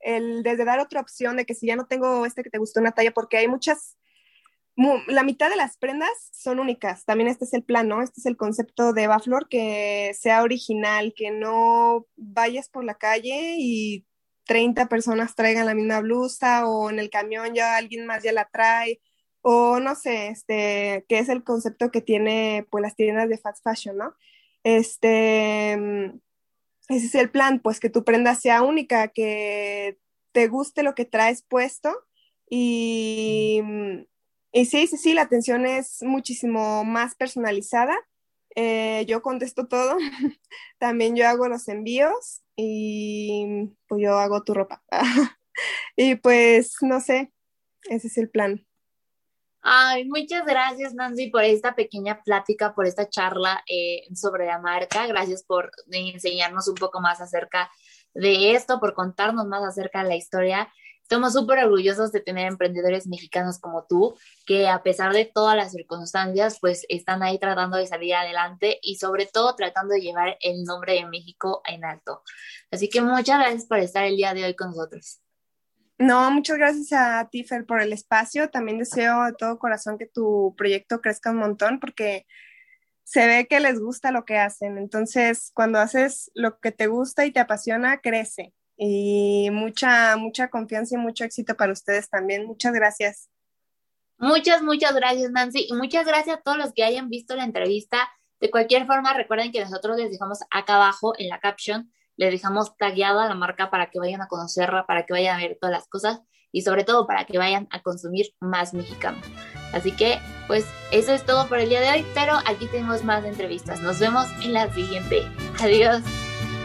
el 0.00 0.42
desde 0.42 0.64
dar 0.64 0.80
otra 0.80 1.00
opción 1.00 1.36
de 1.36 1.44
que 1.44 1.54
si 1.54 1.66
ya 1.66 1.76
no 1.76 1.86
tengo 1.86 2.26
este 2.26 2.42
que 2.42 2.50
te 2.50 2.58
gustó 2.58 2.80
una 2.80 2.92
talla, 2.92 3.12
porque 3.12 3.36
hay 3.38 3.48
muchas, 3.48 3.98
la 5.06 5.22
mitad 5.22 5.50
de 5.50 5.56
las 5.56 5.76
prendas 5.76 6.10
son 6.32 6.58
únicas. 6.60 7.04
También 7.04 7.28
este 7.28 7.44
es 7.44 7.52
el 7.54 7.64
plan, 7.64 7.88
¿no? 7.88 8.02
Este 8.02 8.20
es 8.20 8.26
el 8.26 8.36
concepto 8.36 8.92
de 8.92 9.06
Baflor, 9.06 9.48
que 9.48 10.12
sea 10.18 10.42
original, 10.42 11.12
que 11.14 11.30
no 11.30 12.06
vayas 12.16 12.68
por 12.68 12.84
la 12.84 12.94
calle 12.94 13.56
y 13.58 14.06
30 14.46 14.88
personas 14.88 15.34
traigan 15.34 15.66
la 15.66 15.74
misma 15.74 16.00
blusa 16.00 16.66
o 16.66 16.90
en 16.90 16.98
el 16.98 17.10
camión 17.10 17.54
ya 17.54 17.76
alguien 17.76 18.06
más 18.06 18.22
ya 18.24 18.32
la 18.32 18.48
trae 18.52 19.00
o 19.42 19.80
no 19.80 19.94
sé, 19.94 20.28
este, 20.28 21.04
que 21.08 21.18
es 21.18 21.28
el 21.28 21.44
concepto 21.44 21.90
que 21.90 22.00
tiene 22.02 22.66
pues 22.70 22.82
las 22.82 22.96
tiendas 22.96 23.28
de 23.28 23.38
fast 23.38 23.62
fashion, 23.62 23.96
¿no? 23.96 24.14
Este, 24.64 25.76
mm, 25.78 26.20
ese 26.90 27.06
es 27.06 27.14
el 27.14 27.30
plan, 27.30 27.60
pues 27.60 27.80
que 27.80 27.90
tu 27.90 28.04
prenda 28.04 28.34
sea 28.34 28.62
única, 28.62 29.08
que 29.08 29.98
te 30.32 30.48
guste 30.48 30.82
lo 30.82 30.94
que 30.94 31.04
traes 31.04 31.42
puesto 31.42 31.96
y, 32.48 33.60
mm, 33.62 34.04
y 34.52 34.64
sí, 34.66 34.86
sí, 34.88 34.96
sí, 34.96 35.14
la 35.14 35.22
atención 35.22 35.66
es 35.66 36.02
muchísimo 36.02 36.84
más 36.84 37.14
personalizada. 37.14 37.96
Eh, 38.56 39.04
yo 39.06 39.22
contesto 39.22 39.68
todo, 39.68 39.96
también 40.78 41.14
yo 41.14 41.28
hago 41.28 41.48
los 41.48 41.68
envíos 41.68 42.42
y 42.56 43.70
pues 43.86 44.02
yo 44.02 44.18
hago 44.18 44.42
tu 44.42 44.54
ropa. 44.54 44.82
y 45.96 46.16
pues 46.16 46.74
no 46.82 47.00
sé, 47.00 47.32
ese 47.88 48.08
es 48.08 48.18
el 48.18 48.28
plan. 48.30 48.66
Ay, 49.62 50.06
muchas 50.06 50.46
gracias 50.46 50.94
Nancy 50.94 51.28
por 51.28 51.44
esta 51.44 51.74
pequeña 51.74 52.22
plática, 52.22 52.74
por 52.74 52.86
esta 52.86 53.08
charla 53.08 53.62
eh, 53.68 54.02
sobre 54.14 54.46
la 54.46 54.58
marca. 54.58 55.06
Gracias 55.06 55.42
por 55.42 55.70
enseñarnos 55.90 56.66
un 56.68 56.76
poco 56.76 57.00
más 57.00 57.20
acerca 57.20 57.70
de 58.14 58.52
esto, 58.52 58.80
por 58.80 58.94
contarnos 58.94 59.46
más 59.46 59.62
acerca 59.62 60.02
de 60.02 60.08
la 60.08 60.16
historia. 60.16 60.68
Estamos 61.02 61.32
súper 61.32 61.58
orgullosos 61.64 62.12
de 62.12 62.20
tener 62.20 62.46
emprendedores 62.46 63.06
mexicanos 63.08 63.58
como 63.58 63.84
tú, 63.84 64.16
que 64.46 64.68
a 64.68 64.82
pesar 64.82 65.12
de 65.12 65.24
todas 65.24 65.56
las 65.56 65.72
circunstancias, 65.72 66.58
pues 66.60 66.86
están 66.88 67.22
ahí 67.22 67.38
tratando 67.38 67.76
de 67.76 67.86
salir 67.86 68.14
adelante 68.14 68.78
y 68.80 68.96
sobre 68.96 69.26
todo 69.26 69.56
tratando 69.56 69.94
de 69.94 70.00
llevar 70.00 70.38
el 70.40 70.62
nombre 70.62 70.94
de 70.94 71.06
México 71.06 71.62
en 71.66 71.84
alto. 71.84 72.22
Así 72.70 72.88
que 72.88 73.00
muchas 73.00 73.40
gracias 73.40 73.66
por 73.66 73.78
estar 73.78 74.04
el 74.04 74.16
día 74.16 74.34
de 74.34 74.44
hoy 74.44 74.54
con 74.54 74.68
nosotros. 74.68 75.20
No, 76.00 76.30
muchas 76.30 76.56
gracias 76.56 76.92
a 76.94 77.28
ti, 77.28 77.44
Fer, 77.44 77.66
por 77.66 77.82
el 77.82 77.92
espacio. 77.92 78.48
También 78.48 78.78
deseo 78.78 79.22
de 79.26 79.34
todo 79.34 79.58
corazón 79.58 79.98
que 79.98 80.06
tu 80.06 80.54
proyecto 80.56 81.02
crezca 81.02 81.30
un 81.30 81.36
montón 81.36 81.78
porque 81.78 82.26
se 83.04 83.26
ve 83.26 83.46
que 83.46 83.60
les 83.60 83.78
gusta 83.78 84.10
lo 84.10 84.24
que 84.24 84.38
hacen. 84.38 84.78
Entonces, 84.78 85.50
cuando 85.52 85.78
haces 85.78 86.30
lo 86.32 86.58
que 86.58 86.72
te 86.72 86.86
gusta 86.86 87.26
y 87.26 87.32
te 87.32 87.40
apasiona, 87.40 88.00
crece. 88.00 88.54
Y 88.78 89.50
mucha, 89.52 90.16
mucha 90.16 90.48
confianza 90.48 90.94
y 90.94 90.98
mucho 90.98 91.24
éxito 91.24 91.54
para 91.54 91.72
ustedes 91.72 92.08
también. 92.08 92.46
Muchas 92.46 92.72
gracias. 92.72 93.28
Muchas, 94.16 94.62
muchas 94.62 94.94
gracias, 94.94 95.30
Nancy. 95.30 95.66
Y 95.68 95.74
muchas 95.74 96.06
gracias 96.06 96.38
a 96.38 96.40
todos 96.40 96.56
los 96.56 96.72
que 96.72 96.82
hayan 96.82 97.10
visto 97.10 97.36
la 97.36 97.44
entrevista. 97.44 98.10
De 98.40 98.50
cualquier 98.50 98.86
forma, 98.86 99.12
recuerden 99.12 99.52
que 99.52 99.60
nosotros 99.60 99.98
les 99.98 100.10
dejamos 100.10 100.38
acá 100.50 100.76
abajo 100.76 101.12
en 101.18 101.28
la 101.28 101.40
caption 101.40 101.92
les 102.16 102.30
dejamos 102.30 102.76
tagueado 102.76 103.20
a 103.20 103.28
la 103.28 103.34
marca 103.34 103.70
para 103.70 103.90
que 103.90 103.98
vayan 103.98 104.22
a 104.22 104.28
conocerla, 104.28 104.86
para 104.86 105.06
que 105.06 105.12
vayan 105.12 105.36
a 105.36 105.42
ver 105.42 105.58
todas 105.60 105.72
las 105.72 105.88
cosas 105.88 106.20
y 106.52 106.62
sobre 106.62 106.84
todo 106.84 107.06
para 107.06 107.24
que 107.24 107.38
vayan 107.38 107.68
a 107.70 107.82
consumir 107.82 108.26
más 108.40 108.74
mexicano. 108.74 109.18
Así 109.72 109.92
que, 109.92 110.18
pues 110.46 110.66
eso 110.90 111.12
es 111.12 111.24
todo 111.24 111.48
por 111.48 111.58
el 111.58 111.68
día 111.68 111.80
de 111.80 111.90
hoy, 111.90 112.06
pero 112.14 112.34
aquí 112.46 112.66
tenemos 112.66 113.04
más 113.04 113.24
entrevistas. 113.24 113.80
Nos 113.80 114.00
vemos 114.00 114.26
en 114.42 114.52
la 114.52 114.72
siguiente. 114.72 115.22
Adiós. 115.60 116.02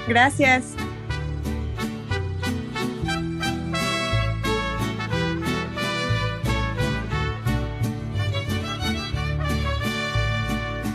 Gracias. 0.08 0.76